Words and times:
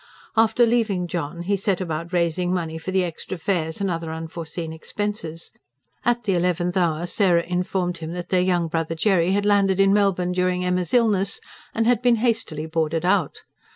After 0.35 0.65
leaving 0.65 1.05
John, 1.05 1.43
he 1.43 1.55
set 1.55 1.79
about 1.79 2.11
raising 2.11 2.51
money 2.51 2.79
for 2.79 2.89
the 2.89 3.03
extra 3.03 3.37
fares 3.37 3.79
and 3.79 3.91
other 3.91 4.11
unforeseen 4.11 4.73
expenses: 4.73 5.51
at 6.03 6.23
the 6.23 6.33
eleventh 6.33 6.75
hour, 6.75 7.05
Sarah 7.05 7.43
informed 7.43 7.99
him 7.99 8.11
that 8.13 8.29
their 8.29 8.41
young 8.41 8.67
brother 8.67 8.95
Jerry 8.95 9.33
had 9.33 9.45
landed 9.45 9.79
in 9.79 9.93
Melbourne 9.93 10.31
during 10.31 10.65
Emma's 10.65 10.95
illness, 10.95 11.39
and 11.75 11.85
had 11.85 12.01
been 12.01 12.15
hastily 12.15 12.65
boarded 12.65 13.05
out. 13.05 13.43